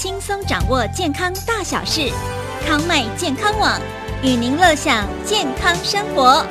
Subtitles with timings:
[0.00, 2.10] 轻松掌握健康大小事，
[2.66, 3.78] 康麦健康网
[4.24, 6.42] 与您乐享健康生活。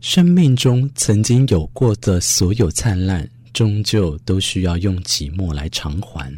[0.00, 6.34] 生命中曾经有过的所有灿烂，终究都需要用寂寞来偿还。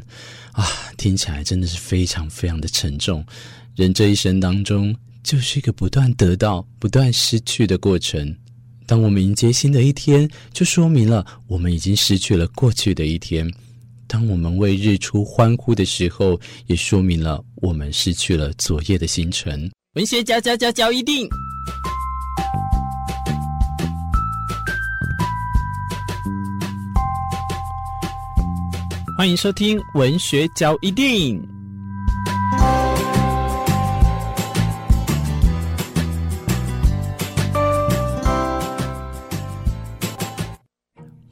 [0.50, 0.66] 啊，
[0.96, 3.24] 听起来真的是非常非常的沉重。
[3.76, 4.92] 人这一生当中，
[5.22, 8.36] 就是一个不断得到、不断失去的过程。
[8.86, 13.48] 当我们迎接新的一天，就说明了我们已经失去了过去的一天；
[14.06, 19.70] 当我们为日出欢呼的时候，也说明了我们失去了昨夜的星辰。
[19.94, 21.28] 文学家家家教一定，
[29.16, 31.51] 欢迎收听文学教一定。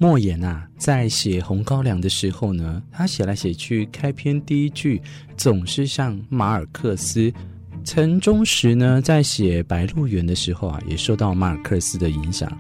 [0.02, 4.98] 莫言啊，在写《红高粱》的时候呢，他写来写去，开篇第一句
[5.36, 7.30] 总是像马尔克斯。
[7.84, 12.50] 陈忠实呢，在写《白鹿原》的时候啊，也受到马尔克斯的影响。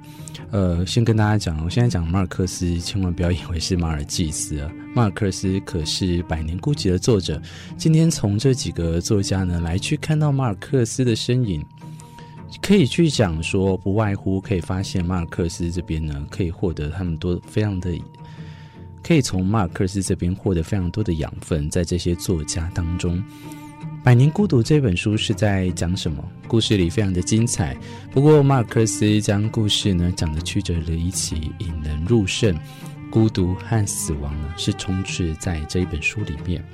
[0.50, 4.70] 呃，先跟大家讲，我现在讲马尔克斯，千万不要以为是马尔济斯啊。
[4.94, 7.40] 马尔克斯可是《百年孤寂》的作者。
[7.78, 11.64] 今天从这几个作家呢，来去看到马尔克斯的身影。
[12.60, 17.96] 可以去讲说，不外乎可以发现马尔克斯这边呢，可以获得他们多非常的，
[19.02, 23.18] 可以从马尔克斯这边获得非常多的养分，在这些作家当中，
[24.02, 26.22] 《百年孤独》这本书是在讲什么？
[26.48, 27.76] 故事里非常的精彩，
[28.10, 32.58] 不过马尔克斯将故事呢讲得曲折离奇，引人入胜，
[33.10, 36.64] 孤独和死亡呢是充斥在这一本书里面。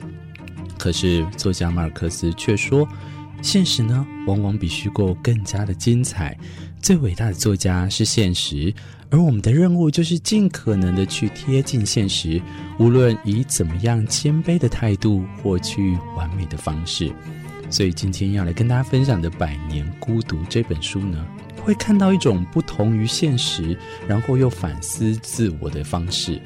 [0.79, 2.89] 可是作家马尔克斯却说。
[3.43, 6.37] 现实呢，往往比虚构更加的精彩。
[6.83, 8.73] 最伟大的作家是现实，
[9.11, 12.41] 而我们的任务就是尽可能的去贴近现实，
[12.79, 17.13] 无论以怎么样谦卑的态度或去完美的方式。
[17.69, 21.27] 所以今天要来跟大家分享的《百年孤独》这本书呢，
[21.61, 23.77] 会看到一种不同于现实，
[24.07, 26.41] 然后又反思自我的方式。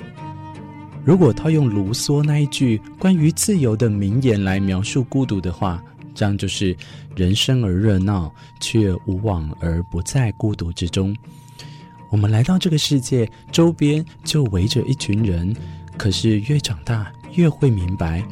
[1.04, 5.82] 如果套用卢梭那一句关于自由的名言来描述孤独的话，
[6.14, 6.76] 这样就是
[7.16, 11.16] 人生而热闹，却无往而不在孤独之中。
[12.10, 15.54] 我们来到这个世界，周边就围着一群人，
[15.96, 18.24] 可是越长大越会明白，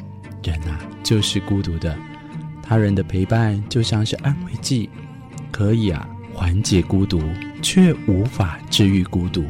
[0.43, 1.97] 人啊就是孤独的。
[2.61, 4.89] 他人的陪伴就像是安慰剂，
[5.51, 7.21] 可以啊缓解孤独，
[7.61, 9.43] 却无法治愈孤独。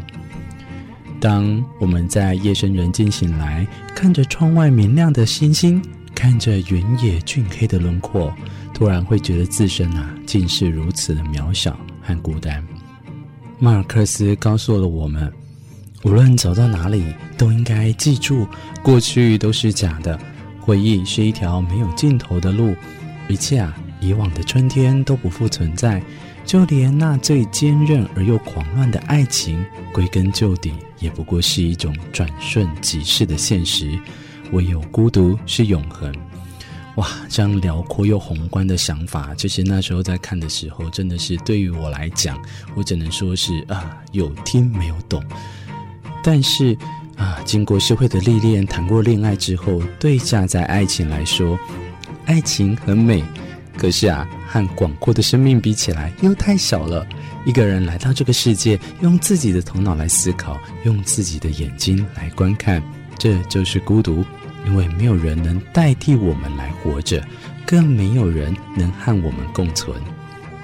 [1.19, 5.81] 当我们在夜深人静醒来，看着窗外明亮的星星。
[6.19, 8.35] 看着原野俊黑的轮廓，
[8.73, 12.61] 突然会觉得自身啊，竟是如此的渺小和孤单。
[13.57, 15.31] 马尔克斯告诉了我们，
[16.03, 17.05] 无论走到哪里，
[17.37, 18.45] 都应该记住，
[18.83, 20.19] 过去都是假的，
[20.59, 22.75] 回忆是一条没有尽头的路，
[23.29, 26.03] 一切啊，以往的春天都不复存在，
[26.43, 33.97] 就连那最坚韧而又狂乱的爱情，归根究底，也不过是一种转瞬即逝的现实。
[34.51, 36.13] 唯有孤独是永恒，
[36.95, 37.07] 哇！
[37.29, 42.39] 这样辽阔又宏观的想法，其实那时候在看的时候，真的是对于我来讲，
[42.75, 45.23] 我只能说是啊，有听没有懂。
[46.23, 46.77] 但是
[47.15, 51.57] 啊，经过社会的历练，谈过恋爱之后，对价在爱情来说，
[52.25, 53.23] 爱情很美，
[53.77, 57.05] 可是啊，和广阔的生命比起来，又太小了。
[57.45, 62.83] 一个人来到这个世界，用自己的头脑来思考，用自己的眼睛来观看，
[63.19, 64.25] 这就是孤独。
[64.65, 67.25] 因为没有人能代替我们来活着，
[67.65, 69.95] 更没有人能和我们共存。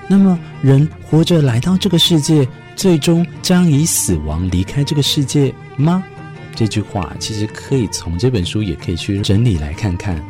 [0.08, 6.04] 那么，人活着来到这个世界，最终将以死亡离开这个世界吗？
[6.54, 10.24] 这句话其实可以从这本书也可以去整理来看看。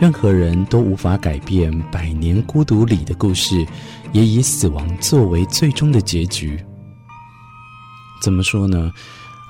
[0.00, 3.64] 任何人都无法改变《百年孤独》里的故事，
[4.12, 6.58] 也以死亡作为最终的结局。
[8.22, 8.90] 怎么说呢？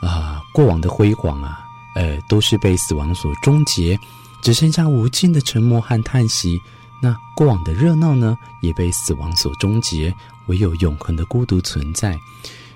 [0.02, 1.66] 啊，过往的辉煌啊！
[1.94, 3.98] 呃，都是被死亡所终结，
[4.42, 6.60] 只剩下无尽的沉默和叹息。
[7.02, 10.14] 那过往的热闹呢，也被死亡所终结，
[10.46, 12.18] 唯有永恒的孤独存在。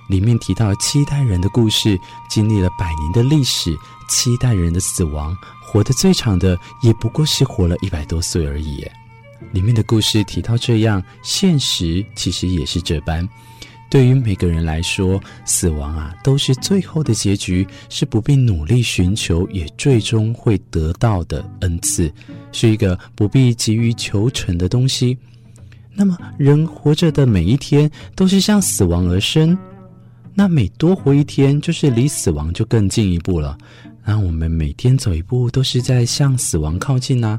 [0.06, 3.78] 里面提到七代人的故事，经历了百年的历史，
[4.08, 8.86] 七代人的死亡，活得最长的也不过是活了一百多岁而已。
[9.52, 13.26] 里面的故事提到这样，现实其实也是这般。
[13.90, 22.12] 对于每个人来说，死亡啊，都是最后的结局，是不必努力寻求也最终会得到的恩赐，
[22.50, 25.16] 是一个不必急于求成的东西。
[25.94, 29.56] 那么，人活着的每一天都是向死亡而生，
[30.34, 33.56] 那每多活一天，就是离死亡就更进一步了。
[34.04, 37.38] 那我们每天走一步都是在向死亡靠近呐。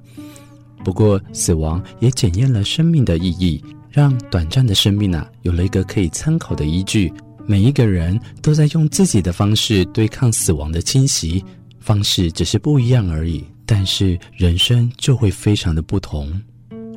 [0.86, 3.62] 不过，死亡也检验了生命的意义，
[3.96, 7.10] 让短暂的生命啊有了一个可以参考的依据。
[7.48, 11.42] 每一个人都在用自己的方式对抗死亡的侵袭，
[11.80, 16.30] 方式只是不一样而已，但是人生就会非常的不同。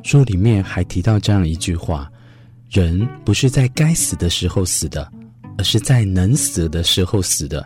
[0.03, 2.11] 书里面还提到这样一句话：
[2.69, 5.09] 人不是在该死的时候死的，
[5.57, 7.65] 而是在能死的时候死的。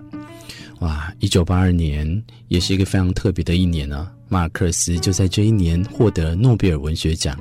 [0.81, 4.11] 哇，一九八二年也是一个非常特别的一年呢、啊。
[4.29, 7.35] 马尔克斯就在这一年获得诺贝尔文学奖。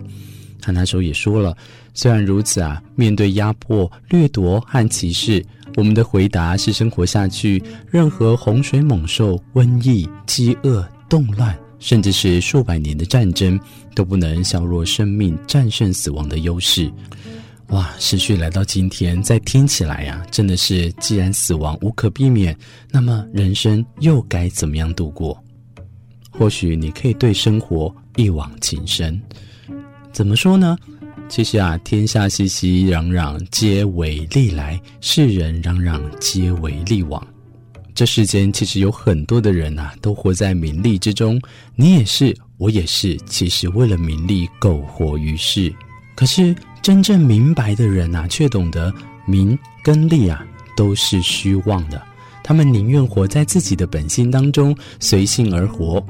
[0.64, 1.56] 他那时候也说了，
[1.94, 5.44] 虽然如此啊，面对压迫、掠夺和歧视，
[5.76, 7.62] 我们的回答是生活下去。
[7.90, 13.60] 任何洪水猛兽、瘟疫、饥饿、动乱，甚至是数百年的战争，
[13.94, 16.90] 都不能削弱生命战胜死亡的优势。
[17.68, 22.56] 哇，时序来到今天，再听起来呀、啊，真的是，既然死亡无可避免，
[22.90, 25.42] 那么人生又该怎么样度过？
[26.30, 29.20] 或许你可以对生活一往情深。
[30.10, 30.76] 怎么说呢？
[31.32, 37.26] 其实啊，天下熙熙攘攘，皆为利来；世人攘攘，皆为利往。
[37.94, 41.40] 这世间其实有很多的人啊，都活在名利之中。
[41.74, 43.16] 你也是，我也是。
[43.24, 45.74] 其实为了名利，苟活于世。
[46.14, 48.92] 可是真正明白的人啊，却懂得
[49.24, 50.44] 名跟利啊，
[50.76, 51.98] 都是虚妄的。
[52.44, 56.04] 他们宁愿活在自己的本性当中，随性而活。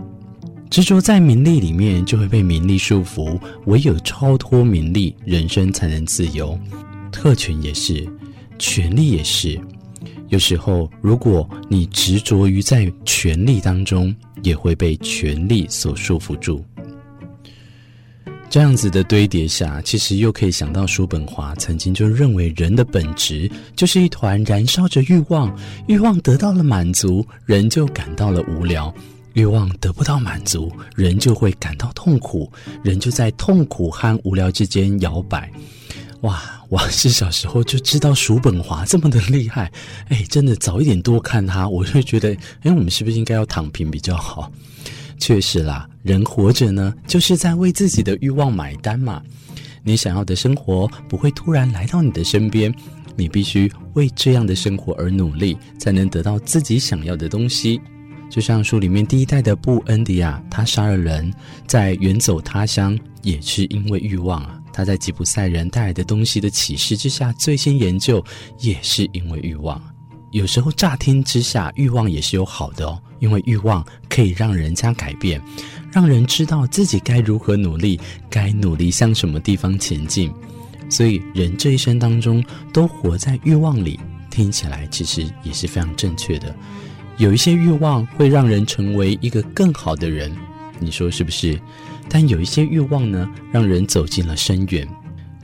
[0.72, 6.58] 执着在名利里面，就会被名利束缚；唯有超脱名利，人生才能自由。
[7.12, 8.08] 特权也是，
[8.58, 9.60] 权力也是。
[10.30, 16.64] 有时候，如果你执着于在权力当中，也会被权力所束缚住。
[18.48, 23.46] 这样子的堆叠下，其实又可以想到叔本华曾经就认为，人的本质
[23.76, 25.54] 就是一团燃烧着欲望，
[25.86, 28.90] 欲望得到了满足，人就感到了无聊。
[29.34, 32.50] 欲望得不到满足，人就会感到痛苦，
[32.82, 35.50] 人就在痛苦和无聊之间摇摆。
[36.22, 36.58] 哇！
[36.72, 39.70] 我是小时候就知道叔本华这么的厉害，
[40.08, 44.50] 哎，真的早一点多看他，我就觉得，哎，我们是不是应该要躺平比较好？
[45.18, 49.22] 确实啦，人活着呢，就是在为自己的欲望买单嘛。
[49.82, 52.74] 你想要的生活不会突然来到你的身边，
[53.16, 57.78] 你必须为这样的生活而努力，才能得到自己想要的东西。
[58.32, 61.30] 就像书里面第一代的布恩迪亚，他杀了人，
[61.66, 64.58] 在远走他乡也是因为欲望啊。
[64.72, 68.24] 他在吉普赛人带来的东西的启示之下，最先研究
[68.58, 69.78] 也是因为欲望。
[70.30, 75.38] 有时候乍听之下，欲望也是有好的哦，因为欲望可以让人家改变，
[75.92, 78.00] 让人知道自己该如何努力，
[78.30, 80.32] 该努力向什么地方前进。
[80.88, 82.42] 所以人这一生当中
[82.72, 84.00] 都活在欲望里，
[84.30, 86.56] 听起来其实也是非常正确的。
[87.22, 90.36] 有一些欲望会让人成为一个更好的人，
[90.80, 91.56] 你说是不是？
[92.08, 94.84] 但有一些欲望呢，让人走进了深渊。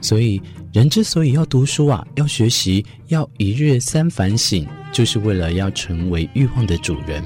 [0.01, 0.41] 所以，
[0.73, 7.23] 人之所以要读书啊，要学习，要一日三反省，就是为了要成为欲望的主人，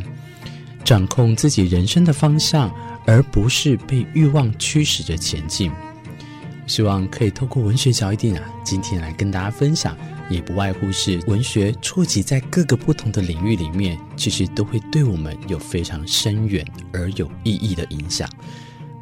[0.84, 2.72] 掌控自己人生的方向，
[3.08, 5.72] 而不是被欲望驱使着前进。
[6.68, 9.98] 希望可以透过文学小一点啊，今天来跟大家分享。
[10.34, 18.28] 也不外乎是文学触及在各个不同的领域里面，其实都会对我们有非常深远而有意义的影响。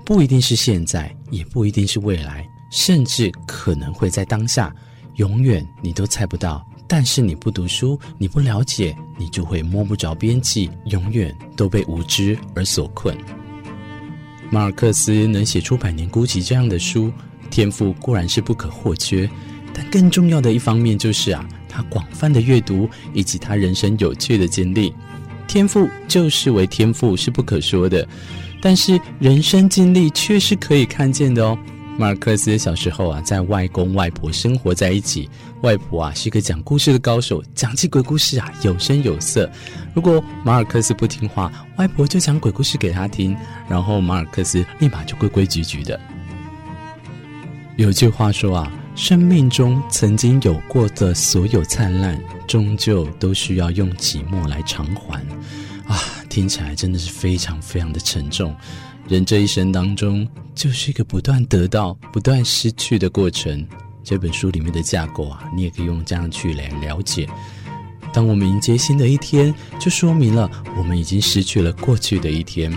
[0.06, 4.76] 不一定是现在，也不一定是未来，甚至可能会在当下，
[5.16, 6.68] 永远你都猜不到。
[6.86, 13.18] 但是你不读书，你不了解，你就会摸不着边际，永远都被无知而所困。
[14.50, 17.10] 马尔克斯能写出《百年孤寂》这样的书，
[17.50, 19.30] 天赋固然是不可或缺。
[19.74, 24.94] 但更重要的一方面就是啊，他广泛的阅读以及他人生有趣的经历，
[25.48, 28.08] 天赋就视为天赋是不可说的，
[28.62, 31.58] 但是人生经历却是可以看见的哦。
[31.98, 35.30] 马尔克斯小时候啊，在外公外婆生活在一起，
[35.62, 39.50] 外婆啊是一个讲故事的高手，讲起鬼故事啊有声有色。
[39.94, 43.36] 如果马尔克斯不听话，外婆就讲鬼故事给他听，
[43.70, 46.00] 然后马尔克斯立马就规规矩矩的。
[47.76, 48.72] 有句话说啊。
[49.02, 55.20] 生命中曾经有过的所有灿烂，终究都需要用寂寞来偿还。
[55.88, 58.56] 啊，听起来真的是非常非常的沉重。
[59.08, 63.68] 人这一生当中，就是一个不断得到、不断失去的过程。
[64.04, 67.28] 这本书里面的架构啊，你也可以用这样去来了解。
[68.14, 72.72] 当我们迎接新的一天，就说明了我们已经失去了过去的一天。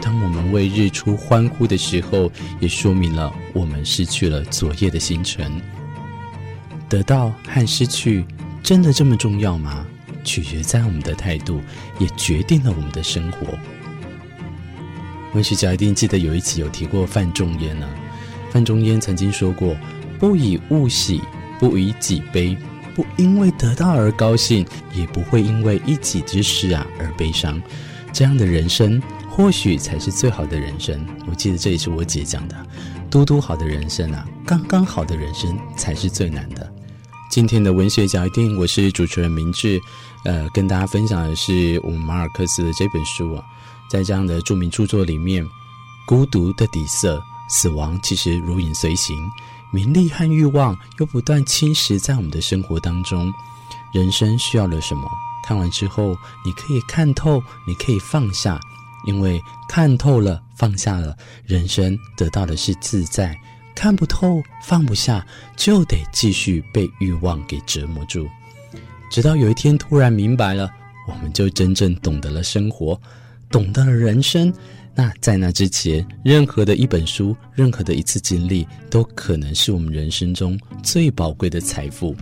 [0.00, 5.50] 当我们为日出欢呼的时候，也说明了我们失去了昨夜的星辰。
[6.88, 8.24] 得到和失去
[8.62, 9.86] 真的这么重要吗？
[10.24, 11.60] 取决在我们的态度，
[11.98, 13.58] 也决定了我们的生活。
[15.34, 17.88] 文学家一定记得有一集有提过范仲淹呢、
[18.50, 19.76] 范仲淹曾经说过
[20.18, 21.20] ：“不以物喜，
[21.58, 22.56] 不以己悲，
[22.94, 27.60] 不因为得到而高兴，也不会因为一己之失啊而悲伤。
[28.12, 29.00] 这样的人生，
[29.38, 32.56] 或许才是最好的人生。”我记得这也是我姐讲的。
[33.08, 36.74] 嘟嘟好的人生啊，刚刚好的人生才是最难的。
[37.30, 39.80] 今天的文学角一定，我是主持人明志，
[40.24, 43.44] 呃，跟大家分享的是我们马尔克斯的这本书啊。
[43.88, 45.46] 在这样的著名著作里面，
[46.04, 49.16] 孤独的底色，死亡其实如影随形，
[49.70, 53.32] 名利和欲望又不断侵蚀在我们的生活当中。
[53.92, 55.08] 人生需要了什么？
[55.44, 58.60] 看完之后，你可以看透，你可以放下，
[59.06, 63.34] 因为看透了，放下了，人生得到的是自在；
[63.74, 65.26] 看不透，放不下，
[65.56, 68.28] 就得继续被欲望给折磨住，
[69.10, 70.70] 直到有一天突然明白了，
[71.08, 73.00] 我们就真正懂得了生活。
[73.50, 74.52] 懂得了人生，
[74.94, 82.14] 那在那之前，任何的一本书，任何的一次经历，都可能是我们人生中最宝贵的财富。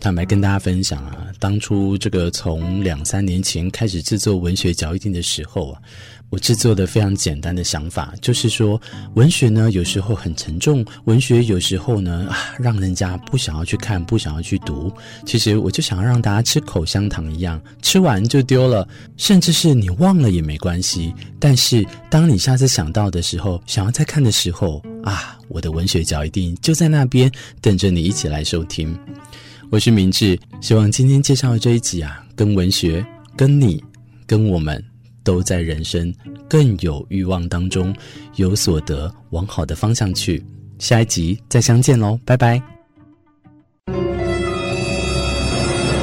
[0.00, 5.82] 坦白跟大家分享啊，当初这个从两三年前开始制作文学脚一定的时候啊。
[6.28, 8.80] 我制作的非常简单的想法，就是说，
[9.14, 14.92] 文学呢有时候很沉重，文学有时候呢啊让人家不想要去看，不想要去读。
[15.26, 21.12] 其实我就想要让大家吃口香糖一样，吃完就丢了，甚至是你忘了也没关系。
[21.40, 27.28] 但是当你下次想到的时候，想要再看的时候啊，我的文学脚一定就在那边
[27.60, 28.96] 等着你一起来收听。
[29.70, 33.82] 我是明志，希望今天介绍的这一集啊，跟文学、跟你、
[34.26, 34.82] 跟我们。
[35.22, 36.12] 都在人生
[36.48, 37.94] 更有欲望当中
[38.36, 40.42] 有所得，往好的方向去。
[40.78, 42.60] 下一集再相见喽，拜拜。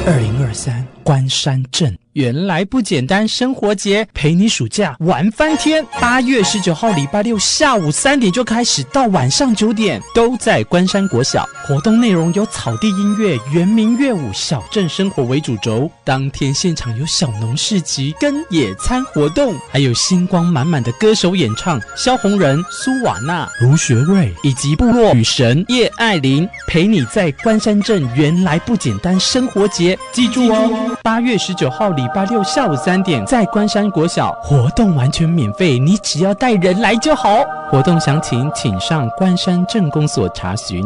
[0.06, 1.98] 二零二三关山镇。
[2.12, 5.86] 原来不简单，生活节陪你暑假玩翻天。
[6.00, 11.48] 八月十九号礼拜六下午三点就开始，到晚上九点都在关山国小。
[11.64, 15.90] 活动内容有草地音乐、原民乐舞、小镇生活为主轴。
[16.04, 28.06] 当天现场有小农市集跟野餐活动，还有星光满满的歌手演唱，萧红人、苏瓦娜、卢学瑞以及部落女神叶爱玲陪你在关山镇。
[28.16, 32.06] 原来不简单，生活节记住哦，八月十九号礼。
[32.14, 37.44] 拜六下午三点，在关山国小活动完全免费，你只要带人来就好。
[37.70, 40.84] 活动详情请上关山镇公所查询。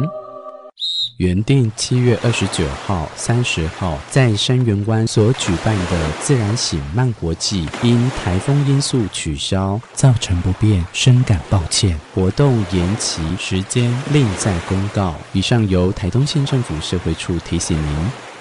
[1.19, 11.97] 原定七月二十九号、三十号在山园湾所举办的自然醒慢国际，因台风因素取消，造成不便，深感抱歉。
[12.15, 15.15] 活动延期时间另再公告。
[15.33, 18.32] 以上由台东县政府社会处提醒您。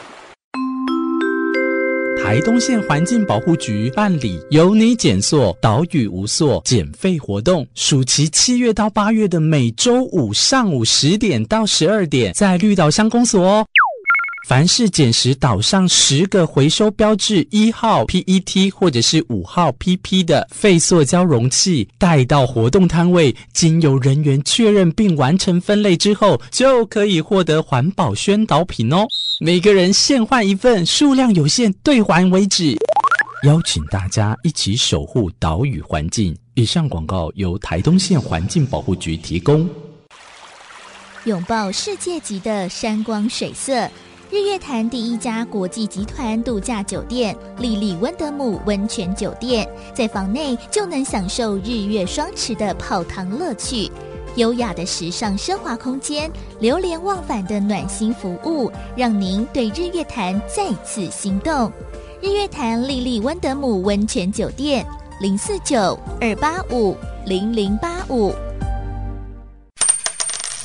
[2.24, 13.68] 台东县环境保护局办理“有你减塑，岛屿无塑”减费活动，暑期七月到八月的每周五上午十点到十二点，在绿岛乡公所哦。
[14.52, 29.06] 凡是捡拾岛上十个回收标志一号 PET 或者是五号 PP 的废塑胶容器，带到活动摊位，经由人员确认并完成分类之后，就可以获得环保宣导品哦。
[29.40, 32.76] 每个人限换一份，数量有限，兑还为止。
[33.46, 36.36] 邀请大家一起守护岛屿环境。
[36.56, 39.66] 以上广告由台东县环境保护局提供。
[41.24, 43.88] 拥抱世界级的山光水色，
[44.32, 53.92] 日月潭第一家国际集团度假酒店——丽丽温德姆温泉酒店，在房内就能享受日月双池的泡汤乐趣。
[54.38, 61.70] 优雅的时尚奢华空间，流连忘返的暖心服务，让您对日月潭再次心动。
[62.22, 64.88] 日月潭丽丽温德姆温泉酒店，
[65.20, 66.96] 零四九二八五
[67.26, 68.34] 零零八五。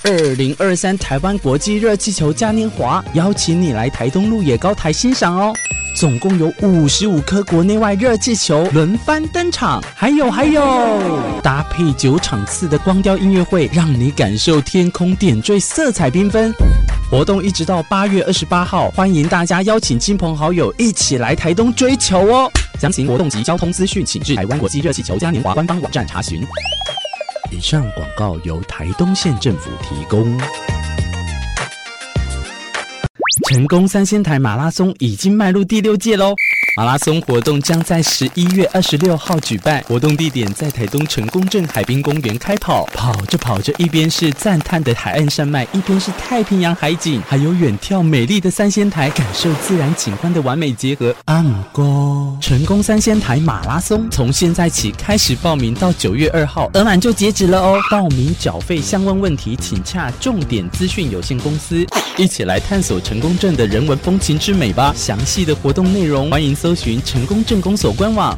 [0.09, 5.53] 二零二三台湾国际热气球嘉年华，邀请你来台东鹿野高台欣赏哦。
[5.97, 10.61] 总共有五十五颗国内外热气球轮番登场，还有还有
[11.43, 16.53] 搭配九场次的光雕音乐会，让你感受天空点缀，色彩缤纷。
[17.11, 22.49] 活动一直到八月二十八号，欢迎大家邀请亲朋好友一起来台东追球哦。
[22.79, 26.41] 详情活动及交通资讯，请至台湾国际热气球嘉年华官方网站查询。
[27.51, 30.37] 以上广告由台东县政府提供。
[33.49, 36.35] 成功三仙台马拉松已经迈入第六届喽！
[36.77, 42.85] 马拉松活动将在十一月二十六号举办，活动地点在台东成功镇海滨公园开跑。
[42.93, 51.17] 跑着跑着，一边是赞叹的海岸山脉，一边是太平洋海景，还有远眺美丽的三仙台，感受自然景观的完美结合。
[51.25, 51.83] 安哥，
[52.43, 57.81] 成功三仙台马拉松从现在起开始报名，到九月二号，额满就截止了哦。
[57.91, 61.87] 报名缴费相关问题，请洽重点资讯有限公司。
[62.19, 64.93] 一起来探索成功镇的人文风情之美吧。
[64.95, 68.37] 详细的活动内容，欢迎搜寻成功镇公所官网。